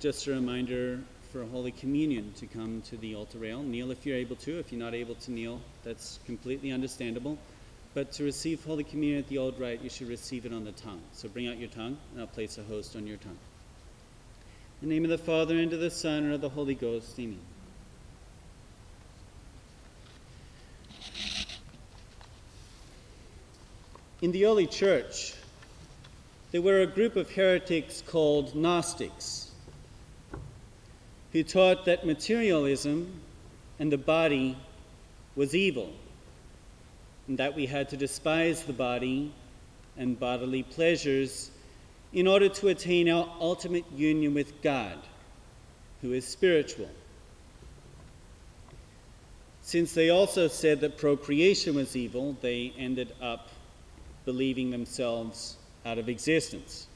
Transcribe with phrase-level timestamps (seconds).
[0.00, 1.00] just a reminder
[1.32, 3.62] for Holy Communion to come to the altar rail.
[3.62, 4.58] Kneel if you're able to.
[4.58, 7.38] If you're not able to kneel, that's completely understandable.
[7.94, 10.72] But to receive Holy Communion at the old rite, you should receive it on the
[10.72, 11.00] tongue.
[11.12, 13.38] So bring out your tongue, and I'll place a host on your tongue.
[14.82, 17.18] In the name of the Father, and of the Son, and of the Holy Ghost.
[17.18, 17.38] Amen.
[24.20, 25.34] In the early church,
[26.52, 29.45] there were a group of heretics called Gnostics
[31.36, 33.12] who taught that materialism
[33.78, 34.56] and the body
[35.34, 35.92] was evil,
[37.28, 39.30] and that we had to despise the body
[39.98, 41.50] and bodily pleasures
[42.14, 44.96] in order to attain our ultimate union with God,
[46.00, 46.88] who is spiritual.
[49.60, 53.50] Since they also said that procreation was evil, they ended up
[54.24, 56.86] believing themselves out of existence.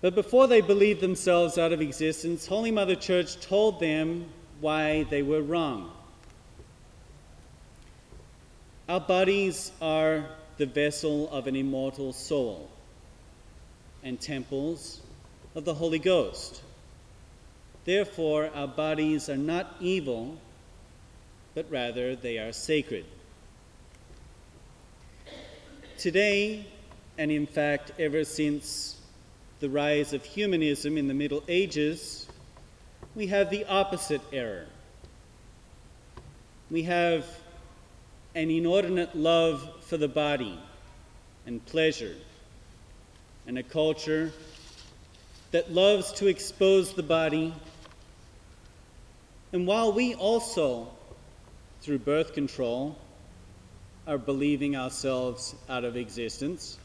[0.00, 4.26] But before they believed themselves out of existence, Holy Mother Church told them
[4.60, 5.90] why they were wrong.
[8.88, 10.24] Our bodies are
[10.56, 12.70] the vessel of an immortal soul
[14.04, 15.00] and temples
[15.54, 16.62] of the Holy Ghost.
[17.84, 20.38] Therefore, our bodies are not evil,
[21.54, 23.04] but rather they are sacred.
[25.96, 26.66] Today,
[27.18, 28.97] and in fact, ever since
[29.60, 32.26] the rise of humanism in the Middle Ages,
[33.14, 34.66] we have the opposite error.
[36.70, 37.26] We have
[38.34, 40.58] an inordinate love for the body
[41.46, 42.14] and pleasure,
[43.46, 44.32] and a culture
[45.50, 47.54] that loves to expose the body.
[49.52, 50.88] And while we also,
[51.80, 52.96] through birth control,
[54.06, 56.78] are believing ourselves out of existence.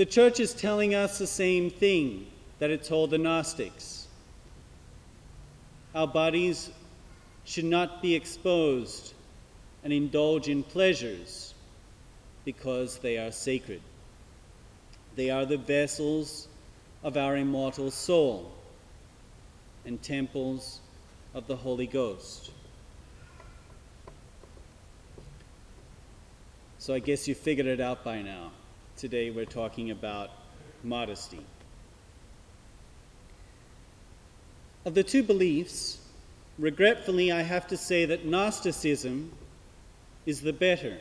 [0.00, 2.26] The church is telling us the same thing
[2.58, 4.06] that it told the Gnostics.
[5.94, 6.70] Our bodies
[7.44, 9.12] should not be exposed
[9.84, 11.52] and indulge in pleasures
[12.46, 13.82] because they are sacred.
[15.16, 16.48] They are the vessels
[17.02, 18.52] of our immortal soul
[19.84, 20.80] and temples
[21.34, 22.52] of the Holy Ghost.
[26.78, 28.52] So I guess you figured it out by now.
[29.00, 30.28] Today we're talking about
[30.84, 31.40] modesty.
[34.84, 35.96] Of the two beliefs,
[36.58, 39.32] regretfully, I have to say that Gnosticism
[40.26, 40.98] is the better,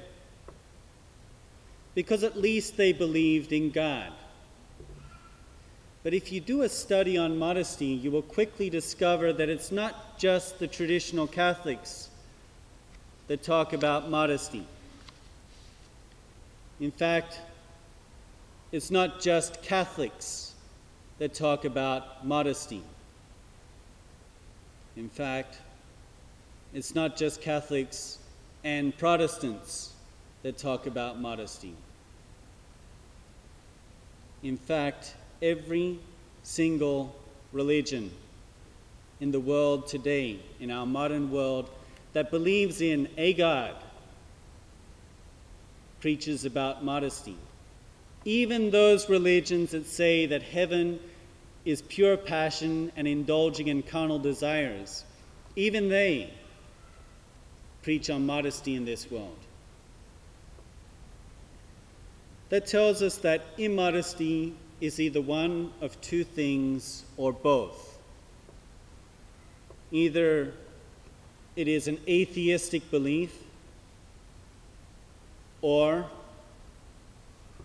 [1.93, 4.13] because at least they believed in God.
[6.01, 10.17] But if you do a study on modesty, you will quickly discover that it's not
[10.17, 12.07] just the traditional Catholics
[13.27, 14.65] that talk about modesty.
[16.79, 17.41] In fact,
[18.71, 20.53] it's not just Catholics
[21.17, 22.83] that talk about modesty.
[24.95, 25.57] In fact,
[26.73, 28.19] it's not just Catholics
[28.63, 29.93] and Protestants
[30.43, 31.73] that talk about modesty.
[34.43, 35.99] In fact, every
[36.43, 37.15] single
[37.51, 38.11] religion
[39.19, 41.69] in the world today, in our modern world,
[42.13, 43.75] that believes in a God
[45.99, 47.35] preaches about modesty.
[48.25, 50.99] Even those religions that say that heaven
[51.65, 55.03] is pure passion and indulging in carnal desires,
[55.55, 56.33] even they
[57.81, 59.37] preach on modesty in this world.
[62.49, 67.97] That tells us that immodesty is either one of two things or both.
[69.91, 70.53] Either
[71.55, 73.43] it is an atheistic belief
[75.61, 76.09] or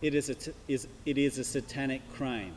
[0.02, 0.36] it is a,
[0.68, 2.54] is, it is a satanic crime.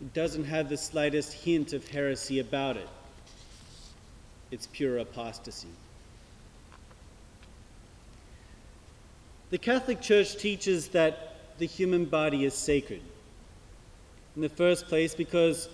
[0.00, 2.88] It doesn't have the slightest hint of heresy about it.
[4.50, 5.68] It's pure apostasy.
[9.50, 13.02] The Catholic Church teaches that the human body is sacred.
[14.36, 15.68] In the first place, because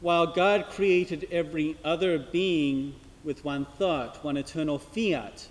[0.00, 2.94] while God created every other being
[3.24, 5.48] with one thought, one eternal fiat.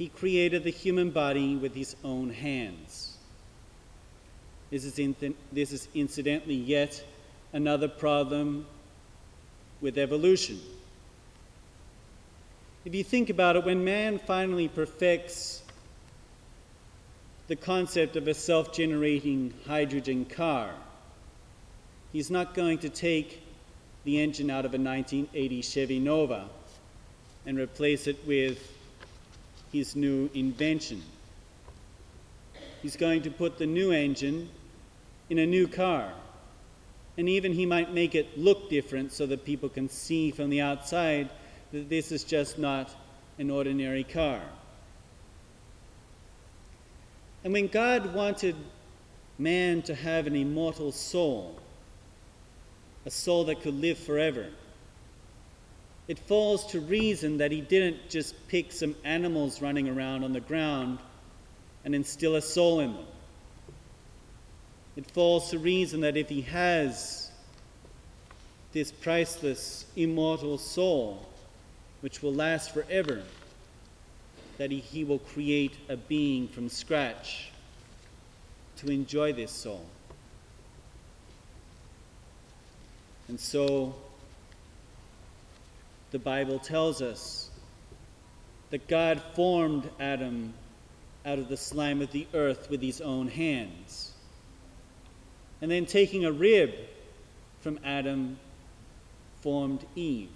[0.00, 3.18] He created the human body with his own hands.
[4.70, 5.14] This is, in,
[5.52, 7.04] this is incidentally yet
[7.52, 8.64] another problem
[9.82, 10.58] with evolution.
[12.86, 15.60] If you think about it, when man finally perfects
[17.48, 20.70] the concept of a self generating hydrogen car,
[22.10, 23.42] he's not going to take
[24.04, 26.48] the engine out of a 1980 Chevy Nova
[27.44, 28.79] and replace it with
[29.72, 31.02] his new invention.
[32.82, 34.48] he's going to put the new engine
[35.28, 36.12] in a new car.
[37.18, 40.60] And even he might make it look different so that people can see from the
[40.60, 41.28] outside
[41.72, 42.94] that this is just not
[43.38, 44.40] an ordinary car.
[47.44, 48.56] And when God wanted
[49.38, 51.58] man to have an immortal soul,
[53.06, 54.48] a soul that could live forever,
[56.08, 60.40] it falls to reason that he didn't just pick some animals running around on the
[60.40, 60.98] ground
[61.84, 63.06] and instill a soul in them.
[64.96, 67.30] It falls to reason that if he has
[68.72, 71.26] this priceless, immortal soul,
[72.00, 73.22] which will last forever,
[74.58, 77.50] that he, he will create a being from scratch
[78.76, 79.84] to enjoy this soul.
[83.28, 83.94] And so,
[86.10, 87.50] the Bible tells us
[88.70, 90.54] that God formed Adam
[91.24, 94.12] out of the slime of the earth with his own hands.
[95.60, 96.72] And then, taking a rib
[97.60, 98.38] from Adam,
[99.42, 100.30] formed Eve.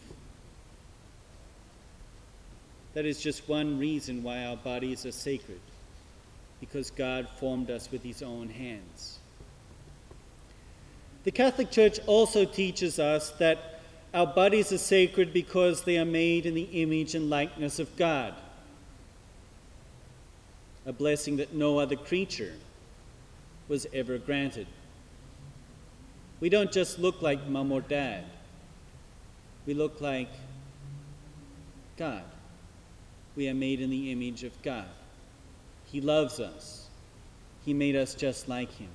[2.93, 5.61] That is just one reason why our bodies are sacred,
[6.61, 9.19] because God formed us with his own hands.
[11.25, 13.74] The Catholic Church also teaches us that
[14.15, 18.33] our bodies are sacred because they are made in the image and likeness of God,
[20.87, 22.53] a blessing that no other creature
[23.67, 24.69] was ever granted.
[26.39, 28.25] We don't just look like mom or dad,
[29.67, 30.31] we look like
[31.97, 32.23] God.
[33.35, 34.87] We are made in the image of God.
[35.87, 36.87] He loves us,
[37.65, 38.91] He made us just like Him.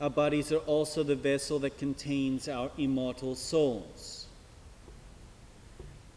[0.00, 4.26] Our bodies are also the vessel that contains our immortal souls.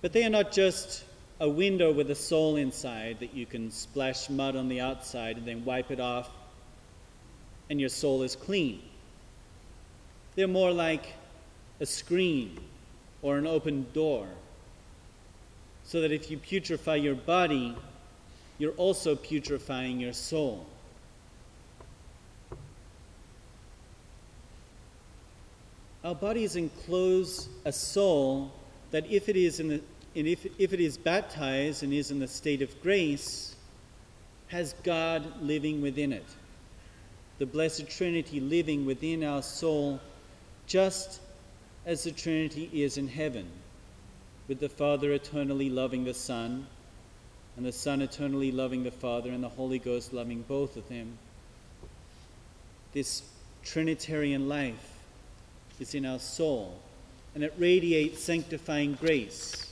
[0.01, 1.03] But they are not just
[1.41, 5.45] a window with a soul inside that you can splash mud on the outside and
[5.45, 6.29] then wipe it off,
[7.69, 8.81] and your soul is clean.
[10.35, 11.05] They're more like
[11.81, 12.57] a screen
[13.21, 14.27] or an open door,
[15.83, 17.75] so that if you putrefy your body,
[18.59, 20.65] you're also putrefying your soul.
[26.03, 28.51] Our bodies enclose a soul
[28.91, 29.81] that if it is in the,
[30.15, 33.55] and if, if it is baptized and is in the state of grace,
[34.47, 36.25] has God living within it.
[37.39, 39.99] The Blessed Trinity living within our soul,
[40.67, 41.21] just
[41.85, 43.49] as the Trinity is in heaven,
[44.47, 46.67] with the Father eternally loving the Son,
[47.57, 51.17] and the Son eternally loving the Father, and the Holy Ghost loving both of them.
[52.91, 53.23] This
[53.63, 54.92] Trinitarian life
[55.79, 56.79] is in our soul,
[57.35, 59.71] and it radiates sanctifying grace.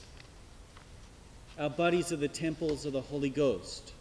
[1.58, 3.92] Our bodies are the temples of the Holy Ghost.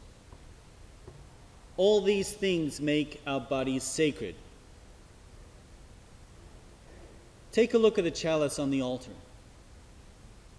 [1.77, 4.35] All these things make our bodies sacred.
[7.51, 9.11] Take a look at the chalice on the altar.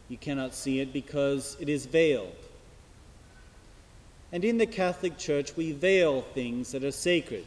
[0.09, 2.37] You cannot see it because it is veiled.
[4.31, 7.47] And in the Catholic Church, we veil things that are sacred.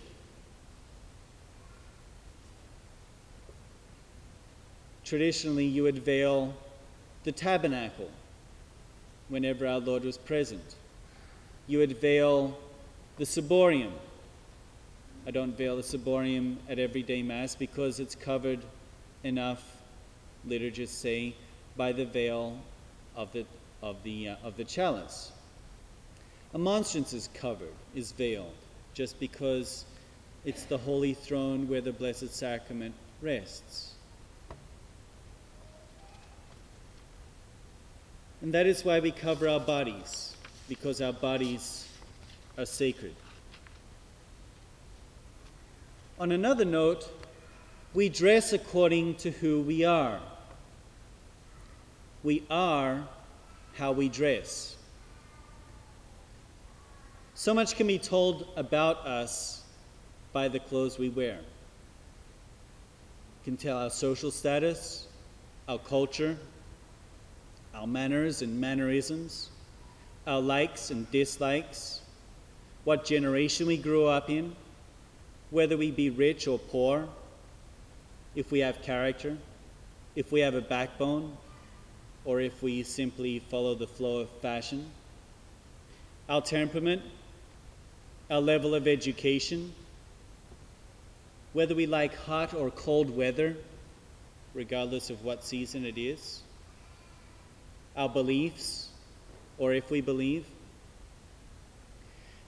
[5.06, 6.54] Traditionally you would veil
[7.24, 8.10] the tabernacle
[9.30, 10.75] whenever our Lord was present.
[11.68, 12.57] You would veil
[13.18, 13.91] the ciborium.
[15.27, 18.60] I don't veil the ciborium at everyday Mass because it's covered
[19.24, 19.63] enough,
[20.48, 21.36] liturgists say,
[21.77, 22.58] by the veil
[23.15, 23.46] of the,
[23.82, 25.32] of the, uh, of the chalice.
[26.53, 28.53] A monstrance is covered, is veiled,
[28.94, 29.86] just because
[30.46, 33.95] it's the holy throne where the Blessed Sacrament rests.
[38.46, 40.36] And that is why we cover our bodies,
[40.70, 41.88] because our bodies
[42.60, 43.16] are sacred.
[46.20, 47.10] On another note,
[47.96, 50.20] we dress according to who we are.
[52.22, 53.08] We are
[53.74, 54.75] how we dress.
[57.34, 59.64] So much can be told about us
[60.34, 61.40] by the clothes we wear.
[63.44, 65.08] can tell our social status,
[65.68, 66.38] our culture,
[67.75, 69.50] our manners and mannerisms,
[70.25, 72.01] our likes and dislikes,
[72.86, 74.55] what generation we grew up in,
[75.50, 77.08] whether we be rich or poor,
[78.34, 79.38] if we have character,
[80.15, 81.36] if we have a backbone,
[82.24, 84.89] or if we simply follow the flow of fashion,
[86.29, 87.01] our temperament,
[88.32, 89.74] our level of education,
[91.51, 93.55] whether we like hot or cold weather,
[94.53, 96.41] regardless of what season it is
[97.96, 98.90] our beliefs,
[99.58, 100.46] or if we believe.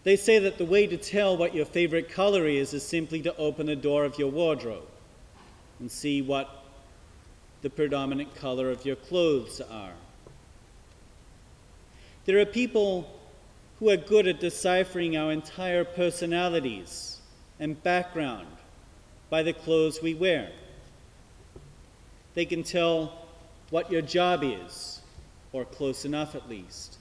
[0.04, 3.36] They say that the way to tell what your favorite color is is simply to
[3.38, 4.88] open the door of your wardrobe
[5.80, 6.64] and see what
[7.62, 9.94] the predominant color of your clothes are.
[12.26, 13.10] There are people
[13.80, 17.20] who are good at deciphering our entire personalities
[17.60, 18.48] and background
[19.30, 20.50] by the clothes we wear.
[22.34, 23.26] They can tell
[23.70, 24.97] what your job is,
[25.58, 26.98] or close enough at least.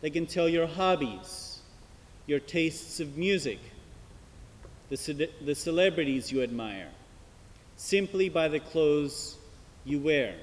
[0.00, 1.58] They can tell your hobbies
[2.26, 3.58] your tastes of music,
[4.88, 6.88] the, ce- the celebrities you admire,
[7.76, 9.36] simply by the clothes
[9.84, 10.34] you wear.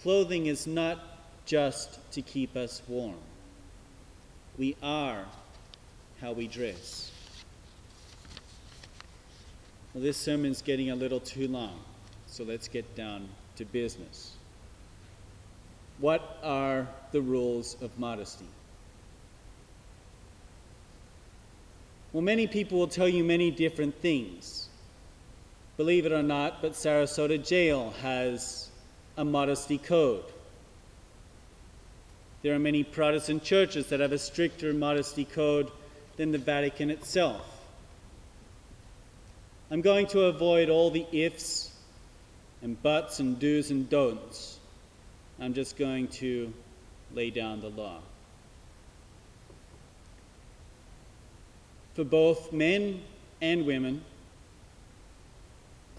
[0.00, 1.00] Clothing is not
[1.46, 3.18] just to keep us warm.
[4.56, 5.24] We are
[6.20, 7.10] how we dress.
[9.92, 11.80] Well, this sermon's getting a little too long,
[12.28, 14.36] so let's get down to business.
[16.02, 18.48] What are the rules of modesty?
[22.12, 24.68] Well, many people will tell you many different things.
[25.76, 28.68] Believe it or not, but Sarasota Jail has
[29.16, 30.24] a modesty code.
[32.42, 35.70] There are many Protestant churches that have a stricter modesty code
[36.16, 37.62] than the Vatican itself.
[39.70, 41.70] I'm going to avoid all the ifs
[42.60, 44.58] and buts and do's and don'ts.
[45.40, 46.52] I'm just going to
[47.14, 48.00] lay down the law.
[51.94, 53.02] for both men
[53.40, 54.02] and women.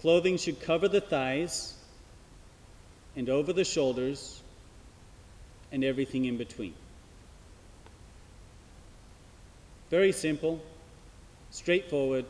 [0.00, 1.74] Clothing should cover the thighs
[3.16, 4.42] and over the shoulders
[5.72, 6.74] and everything in between.
[9.90, 10.60] Very simple,
[11.50, 12.24] straightforward.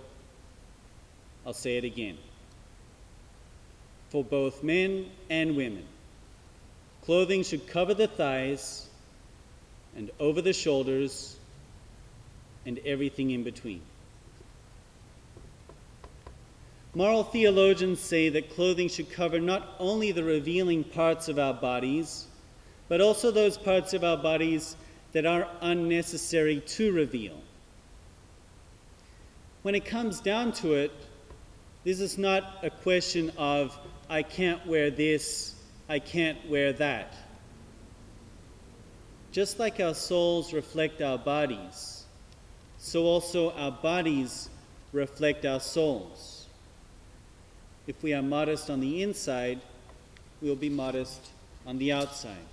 [1.46, 2.18] I'll say it again.
[4.10, 5.84] For both men and women,
[7.04, 8.88] clothing should cover the thighs
[9.96, 11.36] and over the shoulders
[12.66, 13.82] and everything in between.
[16.94, 22.26] Moral theologians say that clothing should cover not only the revealing parts of our bodies,
[22.88, 24.76] but also those parts of our bodies
[25.12, 27.40] that are unnecessary to reveal.
[29.62, 30.92] When it comes down to it,
[31.84, 33.76] this is not a question of,
[34.08, 35.53] I can't wear this,
[35.88, 37.14] I can't wear that.
[39.32, 42.04] Just like our souls reflect our bodies,
[42.78, 44.48] so also our bodies
[44.92, 46.46] reflect our souls.
[47.86, 49.60] If we are modest on the inside,
[50.40, 51.20] we'll be modest
[51.66, 52.46] on the outside.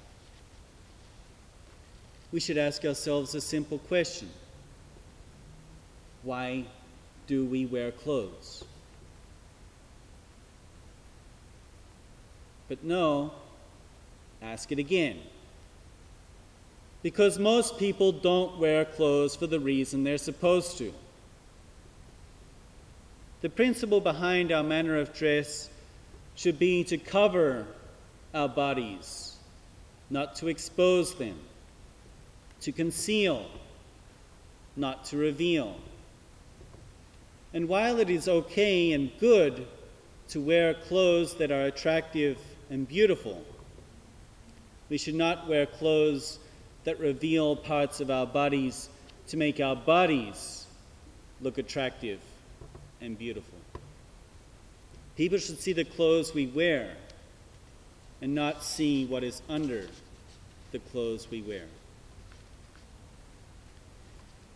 [2.31, 4.29] We should ask ourselves a simple question
[6.23, 6.65] Why
[7.27, 8.63] do we wear clothes?
[12.71, 13.33] But no,
[14.41, 15.19] ask it again
[17.03, 20.93] because most people don't wear clothes for the reason they're supposed to.
[23.41, 25.69] The principle behind our manner of dress
[26.35, 27.67] should be to cover
[28.33, 29.35] our bodies,
[30.09, 31.37] not to expose them,
[32.61, 33.47] to conceal,
[34.77, 35.75] not to reveal.
[37.53, 39.67] And while it is okay and good
[40.29, 42.37] to wear clothes that are attractive
[42.71, 43.43] and beautiful,
[44.89, 46.39] we should not wear clothes
[46.85, 48.87] that reveal parts of our bodies
[49.27, 50.65] to make our bodies
[51.41, 52.19] look attractive
[53.01, 53.57] and beautiful.
[55.17, 56.95] People should see the clothes we wear
[58.21, 59.87] and not see what is under
[60.71, 61.65] the clothes we wear.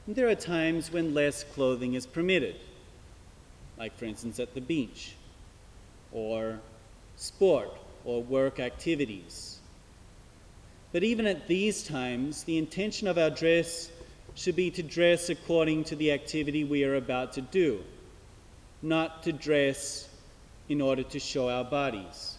[0.07, 2.55] And there are times when less clothing is permitted,
[3.77, 5.15] like, for instance, at the beach,
[6.13, 6.60] or
[7.17, 7.72] sport
[8.05, 9.55] or work activities
[10.95, 13.91] but even at these times, the intention of our dress
[14.33, 17.83] should be to dress according to the activity we are about to do,
[18.81, 20.07] not to dress
[20.69, 22.38] in order to show our bodies.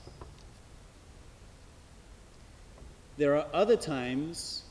[3.19, 4.63] There are other times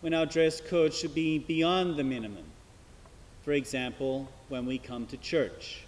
[0.00, 2.46] when our dress code should be beyond the minimum.
[3.44, 5.82] For example, when we come to church.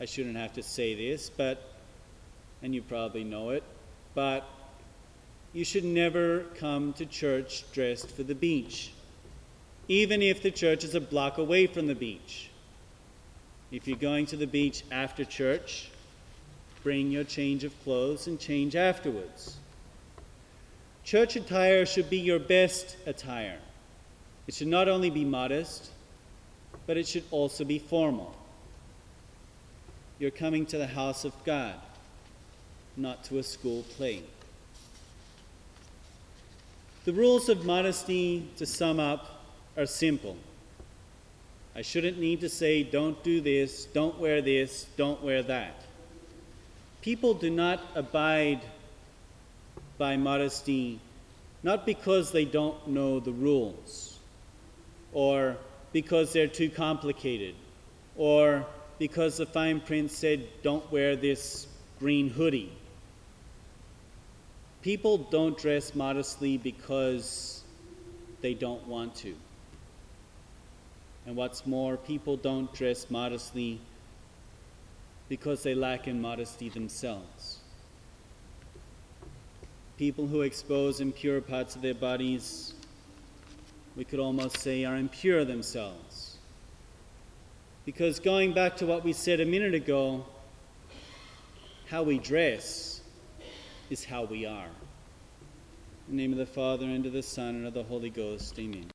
[0.00, 1.69] I shouldn't have to say this, but,
[2.62, 3.62] and you probably know it,
[4.14, 4.44] but
[5.52, 8.92] you should never come to church dressed for the beach,
[9.88, 12.50] even if the church is a block away from the beach.
[13.72, 15.90] If you're going to the beach after church,
[16.82, 19.56] bring your change of clothes and change afterwards.
[21.04, 23.58] Church attire should be your best attire.
[24.46, 25.90] It should not only be modest,
[26.86, 28.34] but it should also be formal.
[30.18, 31.74] You're coming to the house of God,
[32.96, 34.22] not to a school play.
[37.04, 39.44] The rules of modesty, to sum up,
[39.76, 40.36] are simple.
[41.74, 45.84] I shouldn't need to say, don't do this, don't wear this, don't wear that.
[47.00, 48.60] People do not abide
[49.96, 51.00] by modesty
[51.62, 54.18] not because they don't know the rules,
[55.12, 55.56] or
[55.92, 57.54] because they're too complicated,
[58.16, 58.66] or
[58.98, 61.66] because the fine print said, don't wear this
[61.98, 62.72] green hoodie.
[64.82, 67.64] People don't dress modestly because
[68.40, 69.34] they don't want to.
[71.26, 73.78] And what's more, people don't dress modestly
[75.28, 77.58] because they lack in modesty themselves.
[79.98, 82.72] People who expose impure parts of their bodies,
[83.96, 86.38] we could almost say, are impure themselves.
[87.84, 90.24] Because going back to what we said a minute ago,
[91.86, 92.89] how we dress
[93.90, 94.70] is how we are.
[96.08, 98.58] In the name of the Father, and of the Son, and of the Holy Ghost,
[98.58, 98.88] amen.